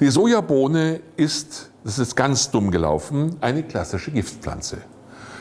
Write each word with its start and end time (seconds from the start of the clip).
Die 0.00 0.08
Sojabohne 0.08 1.00
ist, 1.16 1.70
das 1.84 2.00
ist 2.00 2.16
ganz 2.16 2.50
dumm 2.50 2.72
gelaufen, 2.72 3.36
eine 3.40 3.62
klassische 3.62 4.10
Giftpflanze. 4.10 4.78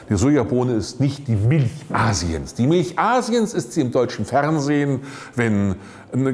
Die 0.09 0.15
Sojabohne 0.15 0.73
ist 0.73 0.99
nicht 0.99 1.27
die 1.27 1.35
Milch 1.35 1.71
Asiens. 1.91 2.53
Die 2.53 2.67
Milch 2.67 2.99
Asiens 2.99 3.55
ist 3.55 3.71
sie 3.71 3.81
im 3.81 3.91
deutschen 3.91 4.25
Fernsehen, 4.25 4.99
wenn 5.35 5.75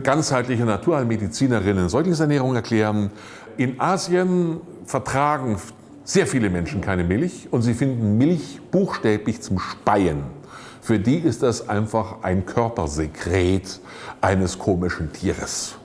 ganzheitliche 0.04 0.66
Naturheilmedizinerinnen 0.66 1.88
Säuglingsernährung 1.88 2.56
erklären. 2.56 3.12
In 3.56 3.80
Asien 3.80 4.60
vertragen 4.86 5.58
sehr 6.04 6.28
viele 6.28 6.50
Menschen 6.50 6.82
keine 6.82 7.06
Milch 7.06 7.48
und 7.52 7.62
sie 7.62 7.74
finden 7.74 8.18
Milch 8.18 8.60
buchstäblich 8.70 9.42
zum 9.42 9.60
Speien. 9.60 10.24
Für 10.82 11.00
die 11.00 11.20
ist 11.20 11.44
das 11.44 11.70
einfach 11.70 12.24
ein 12.24 12.46
Körpersekret 12.46 13.80
eines 14.20 14.60
komischen 14.60 15.14
Tieres. 15.14 15.76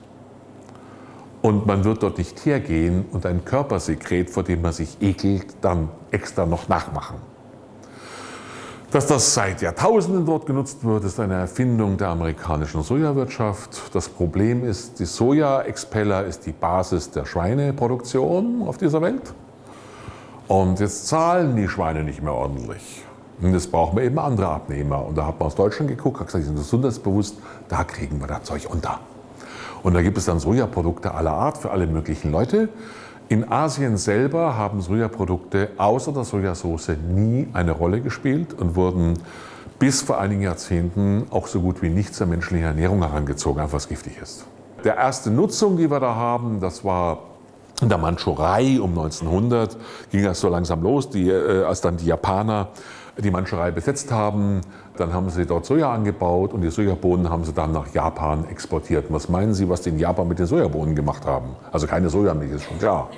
Und 1.45 1.67
man 1.67 1.83
wird 1.83 2.01
dort 2.01 2.17
nicht 2.17 2.43
hergehen 2.43 3.05
und 3.11 3.23
ein 3.23 3.45
Körpersekret, 3.45 4.31
vor 4.31 4.41
dem 4.41 4.63
man 4.63 4.73
sich 4.73 4.97
ekelt, 4.99 5.45
dann 5.61 5.89
extra 6.09 6.43
noch 6.47 6.69
nachmachen. 6.69 7.17
Dass 8.89 9.05
das 9.05 9.31
seit 9.31 9.61
Jahrtausenden 9.61 10.25
dort 10.25 10.47
genutzt 10.47 10.83
wird, 10.83 11.03
ist 11.03 11.19
eine 11.19 11.35
Erfindung 11.35 11.97
der 11.97 12.07
amerikanischen 12.07 12.81
Sojawirtschaft. 12.81 13.93
Das 13.93 14.09
Problem 14.09 14.65
ist, 14.65 14.97
die 14.97 15.05
Soja-Expeller 15.05 16.25
ist 16.25 16.47
die 16.47 16.51
Basis 16.51 17.11
der 17.11 17.27
Schweineproduktion 17.27 18.67
auf 18.67 18.79
dieser 18.79 19.03
Welt. 19.03 19.35
Und 20.47 20.79
jetzt 20.79 21.07
zahlen 21.07 21.55
die 21.55 21.67
Schweine 21.67 22.03
nicht 22.03 22.23
mehr 22.23 22.33
ordentlich. 22.33 23.03
Und 23.39 23.53
jetzt 23.53 23.71
brauchen 23.71 23.97
wir 23.97 24.03
eben 24.03 24.17
andere 24.17 24.47
Abnehmer. 24.47 25.05
Und 25.05 25.15
da 25.15 25.27
hat 25.27 25.39
man 25.39 25.45
aus 25.45 25.53
Deutschland 25.53 25.91
geguckt, 25.91 26.19
hat 26.19 26.25
gesagt, 26.25 26.41
die 26.41 26.47
sind 26.47 26.57
gesundheitsbewusst, 26.57 27.37
da 27.69 27.83
kriegen 27.83 28.19
wir 28.19 28.25
das 28.25 28.41
Zeug 28.45 28.65
unter. 28.67 28.99
Und 29.85 29.93
da 29.93 30.01
gibt 30.01 30.17
es 30.17 30.25
dann 30.25 30.39
Sojaprodukte 30.39 31.13
aller 31.13 31.33
Art 31.33 31.59
für 31.59 31.69
alle 31.69 31.85
möglichen 31.85 32.31
Leute. 32.31 32.69
In 33.29 33.51
Asien 33.51 33.97
selber 33.97 34.57
haben 34.57 34.81
Sojaprodukte 34.81 35.69
außer 35.77 36.11
der 36.11 36.23
Sojasauce 36.23 36.93
nie 37.07 37.49
eine 37.53 37.71
Rolle 37.71 38.01
gespielt 38.01 38.55
und 38.55 38.75
wurden 38.75 39.13
bis 39.77 40.01
vor 40.01 40.19
einigen 40.19 40.41
Jahrzehnten 40.41 41.27
auch 41.29 41.45
so 41.45 41.61
gut 41.61 41.83
wie 41.83 41.89
nicht 41.89 42.15
zur 42.15 42.25
menschlichen 42.25 42.65
Ernährung 42.65 43.03
herangezogen, 43.03 43.61
einfach 43.61 43.75
was 43.75 43.87
giftig 43.87 44.19
ist. 44.19 44.45
Der 44.83 44.97
erste 44.97 45.29
Nutzung, 45.29 45.77
die 45.77 45.91
wir 45.91 45.99
da 45.99 46.15
haben, 46.15 46.59
das 46.59 46.83
war 46.83 47.19
in 47.79 47.89
der 47.89 47.99
Mandschurei 47.99 48.81
um 48.81 48.89
1900 48.89 49.77
ging 50.11 50.23
das 50.23 50.39
so 50.39 50.49
langsam 50.49 50.81
los, 50.81 51.11
die, 51.11 51.29
äh, 51.29 51.63
als 51.63 51.81
dann 51.81 51.97
die 51.97 52.07
Japaner 52.07 52.69
die 53.17 53.31
Mandschurei 53.31 53.71
besetzt 53.71 54.11
haben. 54.11 54.61
Dann 54.97 55.13
haben 55.13 55.29
sie 55.29 55.45
dort 55.45 55.65
Soja 55.65 55.93
angebaut 55.93 56.53
und 56.53 56.61
die 56.61 56.69
Sojabohnen 56.69 57.29
haben 57.29 57.43
sie 57.43 57.53
dann 57.53 57.71
nach 57.71 57.93
Japan 57.93 58.45
exportiert. 58.49 59.05
was 59.09 59.29
meinen 59.29 59.53
Sie, 59.53 59.69
was 59.69 59.81
die 59.81 59.89
in 59.89 59.99
Japan 59.99 60.27
mit 60.27 60.39
den 60.39 60.45
Sojabohnen 60.45 60.95
gemacht 60.95 61.25
haben? 61.25 61.55
Also 61.71 61.87
keine 61.87 62.09
Sojamilch, 62.09 62.51
ist 62.51 62.65
schon 62.65 62.79
klar. 62.79 63.09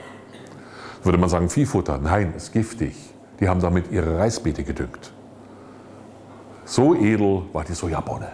Würde 1.04 1.18
man 1.18 1.30
sagen 1.30 1.50
Viehfutter? 1.50 1.98
Nein, 1.98 2.34
ist 2.36 2.52
giftig. 2.52 2.96
Die 3.40 3.48
haben 3.48 3.62
damit 3.62 3.92
ihre 3.92 4.18
Reisbeete 4.18 4.64
gedüngt. 4.64 5.14
So 6.66 6.96
edel 6.96 7.44
war 7.54 7.64
die 7.64 7.74
Sojabohne. 7.74 8.28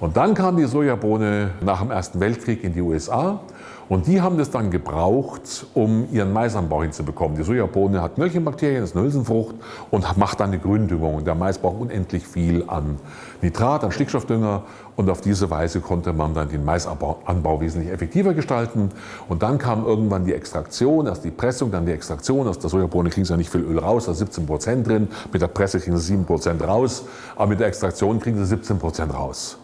Und 0.00 0.16
dann 0.16 0.34
kam 0.34 0.56
die 0.56 0.64
Sojabohne 0.64 1.50
nach 1.60 1.80
dem 1.80 1.90
Ersten 1.90 2.20
Weltkrieg 2.20 2.62
in 2.62 2.72
die 2.72 2.80
USA 2.82 3.40
und 3.88 4.06
die 4.06 4.20
haben 4.20 4.36
das 4.36 4.50
dann 4.50 4.70
gebraucht, 4.70 5.66
um 5.72 6.06
ihren 6.12 6.30
Maisanbau 6.32 6.82
hinzubekommen. 6.82 7.38
Die 7.38 7.42
Sojabohne 7.42 8.02
hat 8.02 8.18
Möhrchenbakterien, 8.18 8.82
das 8.82 8.90
ist 8.90 8.96
eine 8.96 9.06
Hülsenfrucht 9.06 9.54
und 9.90 10.16
macht 10.18 10.40
dann 10.40 10.50
eine 10.50 10.58
Gründüngung. 10.58 11.24
Der 11.24 11.34
Mais 11.34 11.58
braucht 11.58 11.80
unendlich 11.80 12.26
viel 12.26 12.64
an 12.66 12.96
Nitrat, 13.40 13.84
an 13.84 13.90
Stickstoffdünger. 13.90 14.64
Und 14.96 15.08
auf 15.08 15.22
diese 15.22 15.48
Weise 15.48 15.80
konnte 15.80 16.12
man 16.12 16.34
dann 16.34 16.50
den 16.50 16.66
Maisanbau 16.66 17.60
wesentlich 17.60 17.90
effektiver 17.90 18.34
gestalten. 18.34 18.90
Und 19.28 19.42
dann 19.42 19.56
kam 19.56 19.86
irgendwann 19.86 20.26
die 20.26 20.34
Extraktion, 20.34 21.06
erst 21.06 21.24
die 21.24 21.30
Pressung, 21.30 21.70
dann 21.70 21.86
die 21.86 21.92
Extraktion. 21.92 22.46
Aus 22.46 22.58
der 22.58 22.68
Sojabohne 22.68 23.08
kriegen 23.08 23.24
sie 23.24 23.32
ja 23.32 23.38
nicht 23.38 23.50
viel 23.50 23.62
Öl 23.62 23.78
raus, 23.78 24.04
da 24.04 24.12
ist 24.12 24.18
17 24.18 24.44
Prozent 24.44 24.86
drin. 24.86 25.08
Mit 25.32 25.40
der 25.40 25.48
Presse 25.48 25.80
kriegen 25.80 25.96
sie 25.96 26.08
7 26.08 26.26
Prozent 26.26 26.62
raus. 26.62 27.04
Aber 27.36 27.46
mit 27.46 27.60
der 27.60 27.68
Extraktion 27.68 28.20
kriegen 28.20 28.36
sie 28.36 28.44
17 28.44 28.78
Prozent 28.78 29.14
raus. 29.14 29.56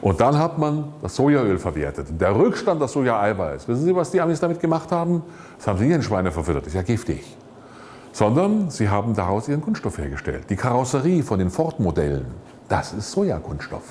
Und 0.00 0.20
dann 0.20 0.38
hat 0.38 0.58
man 0.58 0.92
das 1.02 1.16
Sojaöl 1.16 1.58
verwertet. 1.58 2.08
Der 2.20 2.36
Rückstand 2.36 2.80
das 2.80 2.92
Soja-Eiweiß, 2.92 3.68
wissen 3.68 3.84
Sie, 3.84 3.94
was 3.94 4.10
die 4.10 4.20
Amis 4.20 4.40
damit 4.40 4.60
gemacht 4.60 4.92
haben? 4.92 5.22
Das 5.58 5.66
haben 5.66 5.78
sie 5.78 5.90
in 5.90 6.02
Schweine 6.02 6.30
verfüttert, 6.32 6.66
ist 6.66 6.74
ja 6.74 6.82
giftig. 6.82 7.36
Sondern 8.12 8.70
sie 8.70 8.88
haben 8.88 9.14
daraus 9.14 9.48
ihren 9.48 9.60
Kunststoff 9.60 9.98
hergestellt. 9.98 10.44
Die 10.48 10.56
Karosserie 10.56 11.22
von 11.22 11.38
den 11.38 11.50
Ford-Modellen, 11.50 12.26
das 12.68 12.92
ist 12.92 13.12
Sojakunststoff. 13.12 13.84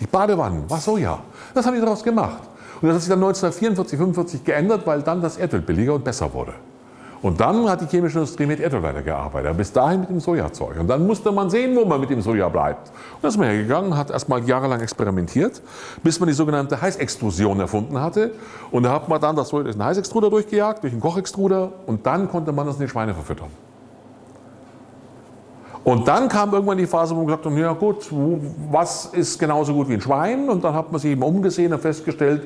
Die 0.00 0.06
Badewannen 0.06 0.68
war 0.68 0.80
Soja. 0.80 1.20
Das 1.54 1.66
haben 1.66 1.74
die 1.74 1.80
daraus 1.80 2.02
gemacht. 2.02 2.42
Und 2.80 2.88
das 2.88 2.96
hat 2.96 3.02
sich 3.02 3.10
dann 3.10 3.20
1944, 3.20 3.98
1945 3.98 4.44
geändert, 4.44 4.86
weil 4.86 5.02
dann 5.02 5.22
das 5.22 5.36
Erdöl 5.36 5.60
billiger 5.60 5.94
und 5.94 6.04
besser 6.04 6.32
wurde. 6.32 6.54
Und 7.24 7.40
dann 7.40 7.66
hat 7.70 7.80
die 7.80 7.86
chemische 7.86 8.18
Industrie 8.18 8.44
mit 8.44 8.60
Erdöl 8.60 8.82
weitergearbeitet, 8.82 9.56
bis 9.56 9.72
dahin 9.72 10.00
mit 10.00 10.10
dem 10.10 10.20
Sojazeug. 10.20 10.78
Und 10.78 10.88
dann 10.88 11.06
musste 11.06 11.32
man 11.32 11.48
sehen, 11.48 11.74
wo 11.74 11.86
man 11.86 11.98
mit 11.98 12.10
dem 12.10 12.20
Soja 12.20 12.50
bleibt. 12.50 12.88
Und 12.88 13.22
dann 13.22 13.30
ist 13.30 13.38
man 13.38 13.46
hergegangen, 13.46 13.96
hat 13.96 14.10
erstmal 14.10 14.46
jahrelang 14.46 14.82
experimentiert, 14.82 15.62
bis 16.02 16.20
man 16.20 16.28
die 16.28 16.34
sogenannte 16.34 16.82
Heißextrusion 16.82 17.60
erfunden 17.60 17.98
hatte. 17.98 18.32
Und 18.70 18.82
da 18.82 18.92
hat 18.92 19.08
man 19.08 19.22
dann 19.22 19.36
das 19.36 19.48
Soja 19.48 19.62
durch 19.64 19.74
einen 19.74 19.86
Heißextruder 19.86 20.28
durchgejagt, 20.28 20.82
durch 20.82 20.92
einen 20.92 21.00
Kochextruder 21.00 21.72
und 21.86 22.04
dann 22.04 22.28
konnte 22.28 22.52
man 22.52 22.66
das 22.66 22.76
in 22.76 22.82
die 22.82 22.88
Schweine 22.88 23.14
verfüttern. 23.14 23.48
Und 25.82 26.06
dann 26.06 26.28
kam 26.28 26.52
irgendwann 26.52 26.76
die 26.76 26.86
Phase, 26.86 27.14
wo 27.14 27.20
man 27.20 27.28
gesagt 27.28 27.46
hat, 27.46 27.52
ja 27.54 27.72
gut, 27.72 28.06
was 28.70 29.06
ist 29.06 29.38
genauso 29.38 29.72
gut 29.72 29.88
wie 29.88 29.94
ein 29.94 30.00
Schwein? 30.02 30.50
Und 30.50 30.62
dann 30.62 30.74
hat 30.74 30.92
man 30.92 31.00
sich 31.00 31.12
eben 31.12 31.22
umgesehen 31.22 31.72
und 31.72 31.80
festgestellt, 31.80 32.42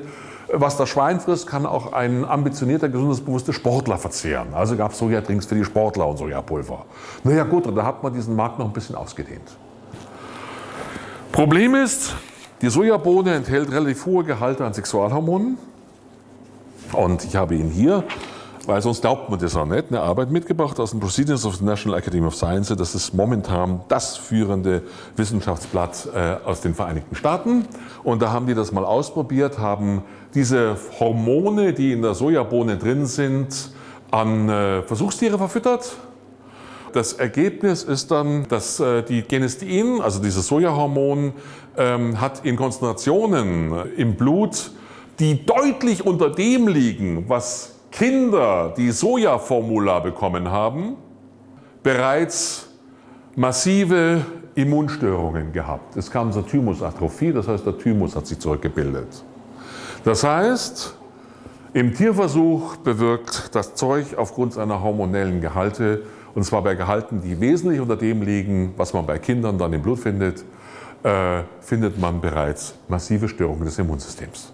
was 0.53 0.77
das 0.77 0.89
Schwein 0.89 1.19
frisst, 1.19 1.47
kann 1.47 1.65
auch 1.65 1.93
ein 1.93 2.25
ambitionierter, 2.25 2.89
gesundheitsbewusster 2.89 3.53
Sportler 3.53 3.97
verzehren. 3.97 4.53
Also 4.53 4.75
gab 4.75 4.91
es 4.91 4.97
Sojadrinks 4.97 5.45
für 5.45 5.55
die 5.55 5.63
Sportler 5.63 6.07
und 6.07 6.17
Sojapulver. 6.17 6.85
Naja 7.23 7.43
gut, 7.43 7.67
und 7.67 7.75
da 7.75 7.85
hat 7.85 8.03
man 8.03 8.13
diesen 8.13 8.35
Markt 8.35 8.59
noch 8.59 8.65
ein 8.65 8.73
bisschen 8.73 8.95
ausgedehnt. 8.95 9.57
Problem 11.31 11.75
ist, 11.75 12.15
die 12.61 12.69
Sojabohne 12.69 13.35
enthält 13.35 13.71
relativ 13.71 14.05
hohe 14.05 14.23
Gehalte 14.23 14.65
an 14.65 14.73
Sexualhormonen. 14.73 15.57
Und 16.93 17.23
ich 17.23 17.35
habe 17.35 17.55
Ihnen 17.55 17.69
hier 17.69 18.03
weil 18.69 18.83
sonst 18.83 19.01
glaubt 19.01 19.31
man 19.31 19.39
das 19.39 19.55
auch 19.55 19.65
nicht, 19.65 19.85
eine 19.89 19.99
Arbeit 19.99 20.29
mitgebracht 20.29 20.79
aus 20.79 20.91
den 20.91 20.99
Proceedings 20.99 21.43
of 21.43 21.55
the 21.55 21.65
National 21.65 21.97
Academy 21.97 22.27
of 22.27 22.35
Sciences. 22.35 22.77
Das 22.77 22.93
ist 22.93 23.15
momentan 23.15 23.81
das 23.87 24.15
führende 24.15 24.83
Wissenschaftsblatt 25.15 26.09
äh, 26.13 26.35
aus 26.45 26.61
den 26.61 26.75
Vereinigten 26.75 27.15
Staaten. 27.15 27.65
Und 28.03 28.21
da 28.21 28.31
haben 28.31 28.45
die 28.45 28.53
das 28.53 28.71
mal 28.71 28.85
ausprobiert, 28.85 29.57
haben 29.57 30.03
diese 30.35 30.77
Hormone, 30.99 31.73
die 31.73 31.93
in 31.93 32.03
der 32.03 32.13
Sojabohne 32.13 32.77
drin 32.77 33.07
sind, 33.07 33.71
an 34.11 34.47
äh, 34.49 34.83
Versuchstiere 34.83 35.39
verfüttert. 35.39 35.95
Das 36.93 37.13
Ergebnis 37.13 37.81
ist 37.81 38.11
dann, 38.11 38.47
dass 38.49 38.79
äh, 38.79 39.01
die 39.01 39.23
Genistein, 39.23 39.99
also 39.99 40.21
dieses 40.21 40.45
Sojahormon, 40.45 41.33
ähm, 41.75 42.21
hat 42.21 42.45
in 42.45 42.55
Konzentrationen 42.55 43.95
im 43.97 44.13
Blut, 44.13 44.69
die 45.17 45.43
deutlich 45.43 46.05
unter 46.05 46.29
dem 46.29 46.67
liegen, 46.67 47.27
was 47.27 47.78
Kinder, 47.91 48.73
die 48.75 48.91
Sojaformula 48.91 49.99
bekommen 49.99 50.49
haben, 50.49 50.97
bereits 51.83 52.69
massive 53.35 54.25
Immunstörungen 54.55 55.51
gehabt. 55.53 55.95
Es 55.95 56.11
kam 56.11 56.31
zur 56.31 56.45
Thymusatrophie, 56.45 57.31
das 57.31 57.47
heißt, 57.47 57.65
der 57.65 57.77
Thymus 57.77 58.15
hat 58.15 58.27
sich 58.27 58.39
zurückgebildet. 58.39 59.23
Das 60.03 60.23
heißt, 60.23 60.95
im 61.73 61.93
Tierversuch 61.93 62.77
bewirkt 62.77 63.53
das 63.53 63.75
Zeug 63.75 64.17
aufgrund 64.17 64.53
seiner 64.53 64.81
hormonellen 64.81 65.41
Gehalte, 65.41 66.03
und 66.35 66.43
zwar 66.43 66.61
bei 66.61 66.75
Gehalten, 66.75 67.21
die 67.21 67.39
wesentlich 67.39 67.79
unter 67.79 67.95
dem 67.95 68.21
liegen, 68.21 68.73
was 68.77 68.93
man 68.93 69.05
bei 69.05 69.17
Kindern 69.17 69.57
dann 69.57 69.73
im 69.73 69.81
Blut 69.81 69.99
findet, 69.99 70.43
äh, 71.03 71.43
findet 71.59 71.99
man 71.99 72.21
bereits 72.21 72.75
massive 72.87 73.27
Störungen 73.29 73.65
des 73.65 73.79
Immunsystems. 73.79 74.53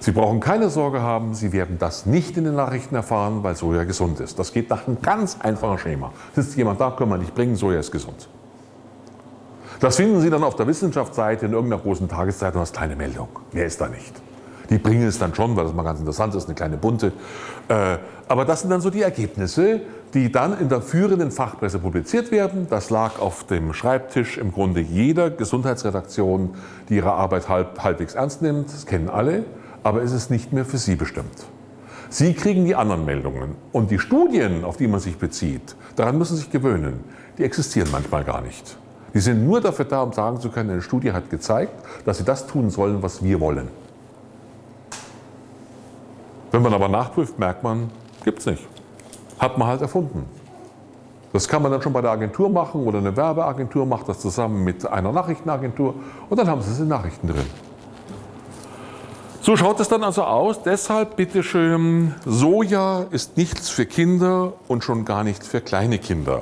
Sie 0.00 0.12
brauchen 0.12 0.40
keine 0.40 0.68
Sorge 0.68 1.02
haben, 1.02 1.34
Sie 1.34 1.52
werden 1.52 1.78
das 1.78 2.06
nicht 2.06 2.36
in 2.36 2.44
den 2.44 2.54
Nachrichten 2.54 2.94
erfahren, 2.94 3.42
weil 3.42 3.56
Soja 3.56 3.84
gesund 3.84 4.20
ist. 4.20 4.38
Das 4.38 4.52
geht 4.52 4.70
nach 4.70 4.86
einem 4.86 5.00
ganz 5.00 5.38
einfachen 5.40 5.78
Schema. 5.78 6.12
Sitzt 6.34 6.56
jemand 6.56 6.80
da, 6.80 6.90
können 6.90 7.10
wir 7.10 7.18
nicht 7.18 7.34
bringen, 7.34 7.56
Soja 7.56 7.80
ist 7.80 7.92
gesund. 7.92 8.28
Das 9.80 9.96
finden 9.96 10.20
Sie 10.20 10.30
dann 10.30 10.44
auf 10.44 10.54
der 10.54 10.66
Wissenschaftsseite 10.66 11.46
in 11.46 11.52
irgendeiner 11.52 11.82
großen 11.82 12.08
Tageszeitung 12.08 12.60
als 12.60 12.72
kleine 12.72 12.94
Meldung. 12.94 13.28
Mehr 13.52 13.66
ist 13.66 13.80
da 13.80 13.88
nicht. 13.88 14.14
Die 14.70 14.78
bringen 14.78 15.06
es 15.06 15.18
dann 15.18 15.34
schon, 15.34 15.56
weil 15.56 15.64
das 15.64 15.74
mal 15.74 15.82
ganz 15.82 15.98
interessant 15.98 16.34
ist, 16.34 16.46
eine 16.46 16.54
kleine 16.54 16.76
bunte. 16.76 17.12
Äh, 17.68 17.98
aber 18.28 18.44
das 18.44 18.60
sind 18.60 18.70
dann 18.70 18.80
so 18.80 18.90
die 18.90 19.02
Ergebnisse, 19.02 19.80
die 20.14 20.30
dann 20.30 20.58
in 20.58 20.68
der 20.68 20.82
führenden 20.82 21.30
Fachpresse 21.30 21.78
publiziert 21.78 22.30
werden. 22.30 22.66
Das 22.70 22.90
lag 22.90 23.18
auf 23.18 23.44
dem 23.44 23.72
Schreibtisch 23.72 24.38
im 24.38 24.52
Grunde 24.52 24.80
jeder 24.80 25.30
Gesundheitsredaktion, 25.30 26.54
die 26.88 26.96
ihre 26.96 27.12
Arbeit 27.12 27.48
halb, 27.48 27.82
halbwegs 27.82 28.14
ernst 28.14 28.40
nimmt. 28.40 28.72
Das 28.72 28.86
kennen 28.86 29.10
alle 29.10 29.44
aber 29.82 30.02
es 30.02 30.12
ist 30.12 30.30
nicht 30.30 30.52
mehr 30.52 30.64
für 30.64 30.78
Sie 30.78 30.96
bestimmt. 30.96 31.46
Sie 32.08 32.34
kriegen 32.34 32.64
die 32.64 32.74
anderen 32.74 33.04
Meldungen. 33.04 33.56
Und 33.72 33.90
die 33.90 33.98
Studien, 33.98 34.64
auf 34.64 34.76
die 34.76 34.86
man 34.86 35.00
sich 35.00 35.16
bezieht, 35.16 35.76
daran 35.96 36.18
müssen 36.18 36.36
Sie 36.36 36.42
sich 36.42 36.50
gewöhnen, 36.50 37.04
die 37.38 37.44
existieren 37.44 37.88
manchmal 37.90 38.24
gar 38.24 38.42
nicht. 38.42 38.76
Die 39.14 39.20
sind 39.20 39.46
nur 39.46 39.60
dafür 39.60 39.84
da, 39.84 40.02
um 40.02 40.12
sagen 40.12 40.40
zu 40.40 40.50
können, 40.50 40.70
eine 40.70 40.82
Studie 40.82 41.12
hat 41.12 41.30
gezeigt, 41.30 41.72
dass 42.04 42.18
Sie 42.18 42.24
das 42.24 42.46
tun 42.46 42.70
sollen, 42.70 43.02
was 43.02 43.22
wir 43.22 43.40
wollen. 43.40 43.68
Wenn 46.50 46.62
man 46.62 46.74
aber 46.74 46.88
nachprüft, 46.88 47.38
merkt 47.38 47.62
man, 47.62 47.90
gibt 48.24 48.40
es 48.40 48.46
nicht. 48.46 48.66
Hat 49.38 49.56
man 49.56 49.68
halt 49.68 49.80
erfunden. 49.80 50.26
Das 51.32 51.48
kann 51.48 51.62
man 51.62 51.72
dann 51.72 51.80
schon 51.80 51.94
bei 51.94 52.02
der 52.02 52.10
Agentur 52.10 52.50
machen 52.50 52.86
oder 52.86 52.98
eine 52.98 53.16
Werbeagentur 53.16 53.86
macht 53.86 54.06
das 54.06 54.20
zusammen 54.20 54.62
mit 54.64 54.86
einer 54.86 55.12
Nachrichtenagentur 55.12 55.94
und 56.28 56.38
dann 56.38 56.46
haben 56.46 56.60
sie 56.60 56.70
es 56.70 56.78
in 56.78 56.88
Nachrichten 56.88 57.26
drin. 57.26 57.46
So 59.52 59.58
schaut 59.58 59.80
es 59.80 59.88
dann 59.88 60.02
also 60.02 60.22
aus. 60.22 60.62
Deshalb 60.62 61.16
bitteschön, 61.16 62.14
Soja 62.24 63.04
ist 63.10 63.36
nichts 63.36 63.68
für 63.68 63.84
Kinder 63.84 64.54
und 64.66 64.82
schon 64.82 65.04
gar 65.04 65.24
nicht 65.24 65.44
für 65.44 65.60
kleine 65.60 65.98
Kinder. 65.98 66.40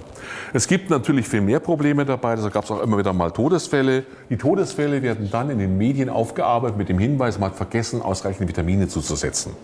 Es 0.53 0.69
gibt 0.69 0.91
natürlich 0.91 1.27
viel 1.27 1.41
mehr 1.41 1.59
Probleme 1.59 2.07
dabei. 2.07 2.37
Deshalb 2.37 2.55
gab 2.55 2.63
es 2.63 2.71
auch 2.71 2.81
immer 2.81 2.99
wieder 2.99 3.13
mal 3.13 3.33
Todesfälle. 3.33 4.05
Die 4.29 4.37
Todesfälle 4.37 5.03
werden 5.03 5.29
dann 5.29 5.51
in 5.51 5.59
den 5.59 5.77
Medien 5.77 6.09
aufgearbeitet 6.09 6.79
mit 6.79 6.89
dem 6.89 7.01
Hinweis, 7.01 7.41
man 7.41 7.51
hat 7.51 7.57
vergessen, 7.57 8.01
ausreichend 8.01 8.49
Vitamine 8.49 8.87
zuzusetzen. 8.87 9.55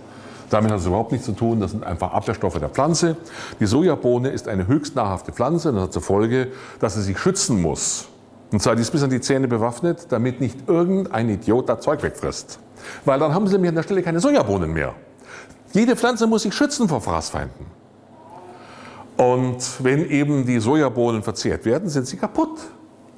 Damit 0.50 0.72
hat 0.72 0.80
es 0.80 0.86
überhaupt 0.86 1.12
nichts 1.12 1.26
zu 1.26 1.32
tun. 1.32 1.60
Das 1.60 1.70
sind 1.70 1.84
einfach 1.84 2.14
Abwehrstoffe 2.14 2.58
der 2.58 2.70
Pflanze. 2.70 3.16
Die 3.60 3.66
Sojabohne 3.66 4.30
ist 4.30 4.48
eine 4.48 4.66
höchst 4.66 4.96
nahrhafte 4.96 5.30
Pflanze. 5.30 5.72
Das 5.72 5.82
hat 5.82 5.92
zur 5.92 6.02
Folge, 6.02 6.48
dass 6.80 6.94
sie 6.94 7.02
sich 7.02 7.16
schützen 7.16 7.62
muss. 7.62 8.08
Und 8.52 8.62
zwar 8.62 8.76
die 8.76 8.82
ist 8.82 8.90
bis 8.90 9.02
an 9.02 9.10
die 9.10 9.20
Zähne 9.20 9.48
bewaffnet, 9.48 10.06
damit 10.10 10.40
nicht 10.40 10.68
irgendein 10.68 11.28
Idiot 11.28 11.68
das 11.68 11.80
Zeug 11.80 12.02
wegfrisst. 12.02 12.58
Weil 13.04 13.18
dann 13.18 13.34
haben 13.34 13.46
sie 13.46 13.54
nämlich 13.54 13.70
an 13.70 13.74
der 13.76 13.82
Stelle 13.82 14.02
keine 14.02 14.20
Sojabohnen 14.20 14.72
mehr. 14.72 14.94
Jede 15.72 15.96
Pflanze 15.96 16.26
muss 16.26 16.42
sich 16.42 16.54
schützen 16.54 16.88
vor 16.88 17.00
Fraßfeinden. 17.00 17.66
Und 19.16 19.58
wenn 19.82 20.08
eben 20.08 20.46
die 20.46 20.60
Sojabohnen 20.60 21.22
verzehrt 21.22 21.64
werden, 21.64 21.88
sind 21.88 22.06
sie 22.06 22.16
kaputt. 22.16 22.58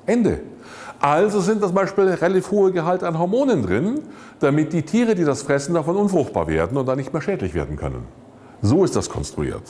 Ende. 0.07 0.41
Also 1.01 1.41
sind 1.41 1.61
zum 1.61 1.75
Beispiel 1.75 2.05
relativ 2.05 2.51
hohe 2.51 2.73
Gehalt 2.73 3.05
an 3.05 3.19
Hormonen 3.19 3.63
drin, 3.63 4.01
damit 4.41 4.73
die 4.73 4.83
Tiere, 4.83 5.15
die 5.15 5.25
das 5.25 5.43
fressen, 5.43 5.75
davon 5.75 5.97
unfruchtbar 5.97 6.49
werden 6.49 6.77
und 6.77 6.87
dann 6.87 6.99
nicht 6.99 7.13
mehr 7.13 7.23
schädlich 7.23 7.55
werden 7.55 7.77
können. 7.77 8.07
So 8.63 8.85
ist 8.85 8.97
das 8.97 9.09
konstruiert. 9.09 9.63